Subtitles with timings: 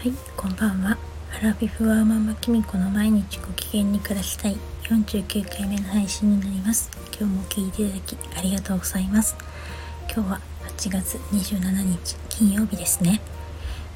[0.00, 0.96] はい、こんばんは。
[1.38, 4.56] アラフィフワーママキミコの毎日ご機嫌に暮らしたい。
[4.84, 6.90] 49回目の配信になります。
[7.08, 9.36] 今日も聞いていただきありがとうございます。
[10.10, 10.40] 今日は
[10.78, 13.20] 8月27日金曜日ですね。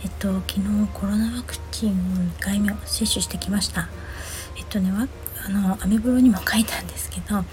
[0.03, 3.89] えっと昨日コロナワクチンを2回目を接種してきました。
[4.59, 7.47] えっとねあのアメブロにも書いたんですけど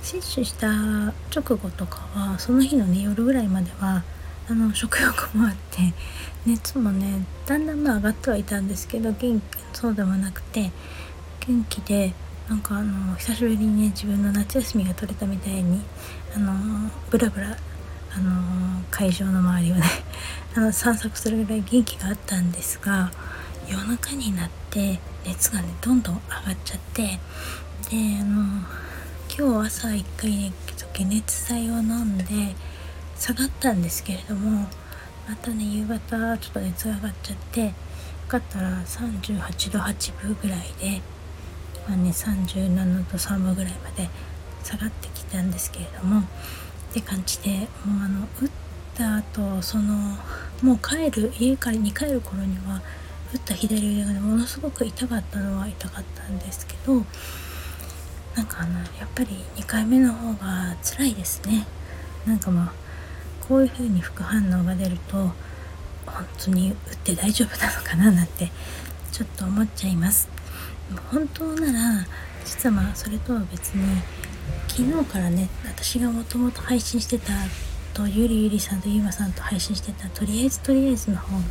[0.00, 1.12] 接種した直
[1.58, 4.02] 後とかはその日のね夜ぐらいまでは
[4.50, 5.92] あの食欲もあって
[6.46, 10.70] 熱もねだんだんまあ上がってはいたんですけど元気そうではなくて
[11.46, 12.14] 元気で
[12.48, 15.82] なんかあの久しぶりにね自分の夏休みが取れたみたいに
[16.34, 17.56] あのブラブラ
[18.14, 19.82] あの会場の周りをね
[20.56, 23.12] あの散策するぐらい元気があったんですが
[23.68, 27.18] 夜中になって熱がねどんどん上がっちゃってで
[28.20, 28.64] あの
[29.38, 30.52] 今日朝一回ね
[30.98, 32.24] 解熱剤を飲んで
[33.18, 34.66] 下がったんですけれども
[35.28, 37.72] またね夕方ちょっと熱が上がっちゃってよ
[38.28, 41.00] かったら38度8分ぐらいで、
[41.88, 44.08] まあね、37度3分ぐらいまで
[44.62, 46.24] 下がってきたんですけれどもっ
[46.92, 47.50] て感じで
[47.84, 48.50] もうあの打っ
[48.94, 50.16] た後その
[50.62, 52.80] もう帰る家からに帰る頃には
[53.32, 57.04] 打った左腕がねものすごく痛かったのは痛かったんですけど
[58.36, 61.66] なんかあのやっぱり2回目の方が辛いですね。
[62.24, 62.87] なんかまあ
[63.48, 68.50] こういう風に副反応が出ると本当に打って大丈夫なのかななんて
[69.10, 70.28] ちょっと思っちゃいます。
[71.10, 72.06] 本当なら
[72.44, 73.84] 実はまあそれとは別に
[74.68, 77.32] 昨日からね私がもともと配信してた
[77.92, 81.42] とゆりゆりさんとゆうまさんと配信してたとりあえずとりあえずの方が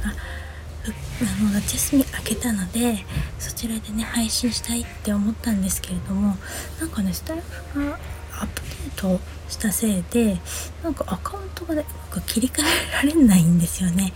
[0.90, 3.06] あの夏休み明けたので
[3.38, 6.36] そちらでね配信したいって思ったんですけれども
[6.80, 7.42] なんかねスタイ
[7.74, 8.00] フが
[8.42, 10.38] アプデートしたせいで
[10.84, 14.14] なんかアカウントがねうまく切り替えられないんですよね。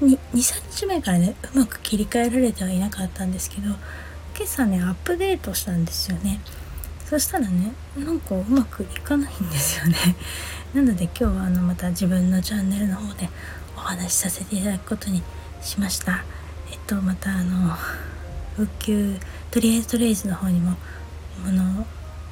[0.00, 3.78] 23日前からねうまく切り替えられてはいなかったんですけど今
[4.42, 6.40] 朝ねアップデートしたんですよね。
[7.04, 9.96] そしたらねなんかうまくいかないんですよね。
[10.74, 13.28] なので今日はあのまた自分のチャンネルの方で
[13.76, 15.22] お話しさせていただくことに
[15.60, 16.24] しました。
[16.70, 17.76] えっとまたあの
[18.56, 19.16] 復旧
[19.50, 20.76] とりあえずとりあえずの方にも
[21.46, 21.86] あのを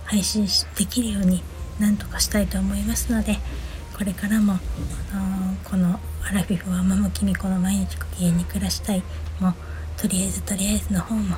[0.06, 1.42] 配信できるように
[1.80, 3.38] なんとかしたいと思いますので
[3.96, 4.58] これからも、
[5.64, 9.02] このアラフィフはママキミコの毎日ご機嫌に暮らしたい。
[9.40, 9.54] も
[9.98, 11.36] とりあえずとりあえずの方も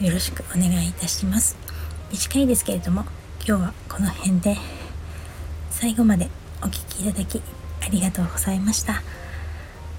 [0.00, 1.56] よろしくお願いいたします。
[2.10, 3.04] 短いですけれども
[3.46, 4.56] 今日はこの辺で
[5.70, 6.30] 最後まで
[6.62, 7.42] お聴きいただき
[7.82, 9.02] ありがとうございました。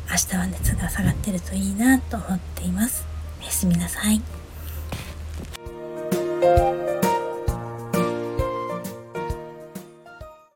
[0.09, 3.05] 明日は熱が下がってるといいなと思っています。
[3.41, 4.21] おやすみなさい。